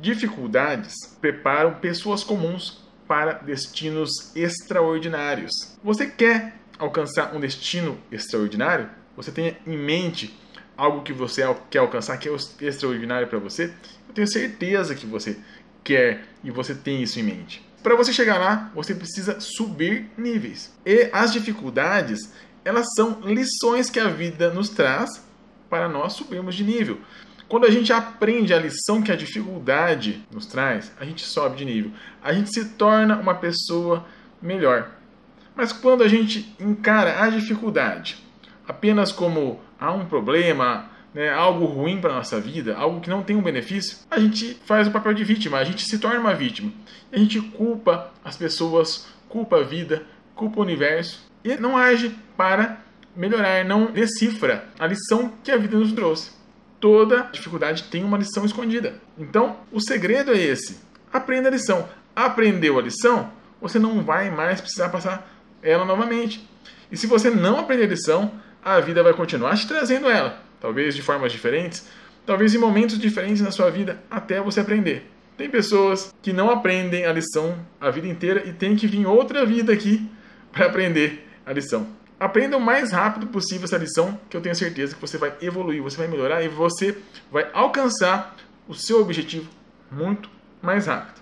Dificuldades 0.00 0.94
preparam 1.20 1.74
pessoas 1.74 2.24
comuns 2.24 2.82
para 3.06 3.34
destinos 3.34 4.34
extraordinários. 4.34 5.76
Você 5.84 6.06
quer 6.06 6.54
alcançar 6.78 7.36
um 7.36 7.40
destino 7.40 7.98
extraordinário? 8.10 8.88
Você 9.14 9.30
tem 9.30 9.58
em 9.66 9.76
mente 9.76 10.34
algo 10.74 11.02
que 11.02 11.12
você 11.12 11.42
quer 11.68 11.80
alcançar 11.80 12.16
que 12.16 12.30
é 12.30 12.66
extraordinário 12.66 13.28
para 13.28 13.38
você? 13.38 13.74
Eu 14.08 14.14
tenho 14.14 14.26
certeza 14.26 14.94
que 14.94 15.04
você 15.04 15.38
quer 15.84 16.24
e 16.42 16.50
você 16.50 16.74
tem 16.74 17.02
isso 17.02 17.20
em 17.20 17.22
mente. 17.22 17.62
Para 17.82 17.94
você 17.94 18.10
chegar 18.10 18.38
lá, 18.38 18.70
você 18.74 18.94
precisa 18.94 19.38
subir 19.38 20.10
níveis. 20.16 20.72
E 20.86 21.10
as 21.12 21.30
dificuldades, 21.30 22.32
elas 22.64 22.86
são 22.94 23.20
lições 23.22 23.90
que 23.90 24.00
a 24.00 24.08
vida 24.08 24.48
nos 24.48 24.70
traz 24.70 25.22
para 25.68 25.90
nós 25.90 26.14
subirmos 26.14 26.54
de 26.54 26.64
nível. 26.64 26.98
Quando 27.50 27.66
a 27.66 27.70
gente 27.70 27.92
aprende 27.92 28.54
a 28.54 28.60
lição 28.60 29.02
que 29.02 29.10
a 29.10 29.16
dificuldade 29.16 30.24
nos 30.30 30.46
traz, 30.46 30.92
a 31.00 31.04
gente 31.04 31.26
sobe 31.26 31.56
de 31.56 31.64
nível. 31.64 31.90
A 32.22 32.32
gente 32.32 32.54
se 32.54 32.64
torna 32.76 33.16
uma 33.16 33.34
pessoa 33.34 34.06
melhor. 34.40 34.88
Mas 35.56 35.72
quando 35.72 36.04
a 36.04 36.08
gente 36.08 36.54
encara 36.60 37.20
a 37.20 37.28
dificuldade 37.28 38.24
apenas 38.68 39.10
como 39.10 39.60
há 39.80 39.90
um 39.90 40.06
problema, 40.06 40.92
né, 41.12 41.28
algo 41.28 41.64
ruim 41.64 42.00
para 42.00 42.14
nossa 42.14 42.40
vida, 42.40 42.76
algo 42.76 43.00
que 43.00 43.10
não 43.10 43.20
tem 43.20 43.34
um 43.34 43.42
benefício, 43.42 43.98
a 44.08 44.20
gente 44.20 44.56
faz 44.64 44.86
o 44.86 44.92
papel 44.92 45.12
de 45.12 45.24
vítima, 45.24 45.58
a 45.58 45.64
gente 45.64 45.82
se 45.82 45.98
torna 45.98 46.20
uma 46.20 46.34
vítima. 46.34 46.72
A 47.12 47.18
gente 47.18 47.40
culpa 47.40 48.12
as 48.24 48.36
pessoas, 48.36 49.08
culpa 49.28 49.58
a 49.58 49.64
vida, 49.64 50.04
culpa 50.36 50.60
o 50.60 50.62
universo 50.62 51.28
e 51.42 51.56
não 51.56 51.76
age 51.76 52.14
para 52.36 52.80
melhorar, 53.16 53.64
não 53.64 53.86
decifra 53.86 54.66
a 54.78 54.86
lição 54.86 55.32
que 55.42 55.50
a 55.50 55.56
vida 55.56 55.76
nos 55.76 55.90
trouxe 55.90 56.38
toda 56.80 57.28
dificuldade 57.32 57.84
tem 57.84 58.02
uma 58.02 58.18
lição 58.18 58.44
escondida. 58.44 58.94
Então, 59.18 59.58
o 59.70 59.80
segredo 59.80 60.32
é 60.32 60.38
esse: 60.38 60.80
aprenda 61.12 61.48
a 61.48 61.52
lição. 61.52 61.88
Aprendeu 62.16 62.78
a 62.78 62.82
lição, 62.82 63.30
você 63.60 63.78
não 63.78 64.02
vai 64.02 64.30
mais 64.30 64.60
precisar 64.60 64.88
passar 64.88 65.30
ela 65.62 65.84
novamente. 65.84 66.46
E 66.90 66.96
se 66.96 67.06
você 67.06 67.30
não 67.30 67.58
aprender 67.58 67.84
a 67.84 67.88
lição, 67.88 68.32
a 68.64 68.80
vida 68.80 69.02
vai 69.02 69.14
continuar 69.14 69.56
te 69.56 69.66
trazendo 69.66 70.08
ela, 70.10 70.42
talvez 70.60 70.94
de 70.94 71.02
formas 71.02 71.30
diferentes, 71.30 71.86
talvez 72.26 72.54
em 72.54 72.58
momentos 72.58 72.98
diferentes 72.98 73.40
na 73.40 73.50
sua 73.50 73.70
vida, 73.70 74.02
até 74.10 74.40
você 74.40 74.60
aprender. 74.60 75.08
Tem 75.36 75.48
pessoas 75.48 76.12
que 76.20 76.32
não 76.32 76.50
aprendem 76.50 77.06
a 77.06 77.12
lição 77.12 77.56
a 77.80 77.90
vida 77.90 78.08
inteira 78.08 78.46
e 78.46 78.52
tem 78.52 78.76
que 78.76 78.86
vir 78.86 79.06
outra 79.06 79.46
vida 79.46 79.72
aqui 79.72 80.06
para 80.52 80.66
aprender 80.66 81.26
a 81.46 81.52
lição. 81.52 81.86
Aprenda 82.20 82.58
o 82.58 82.60
mais 82.60 82.92
rápido 82.92 83.26
possível 83.28 83.64
essa 83.64 83.78
lição, 83.78 84.20
que 84.28 84.36
eu 84.36 84.42
tenho 84.42 84.54
certeza 84.54 84.94
que 84.94 85.00
você 85.00 85.16
vai 85.16 85.34
evoluir, 85.40 85.82
você 85.82 85.96
vai 85.96 86.06
melhorar 86.06 86.42
e 86.42 86.48
você 86.48 86.98
vai 87.32 87.48
alcançar 87.54 88.36
o 88.68 88.74
seu 88.74 89.00
objetivo 89.00 89.48
muito 89.90 90.28
mais 90.60 90.86
rápido. 90.86 91.20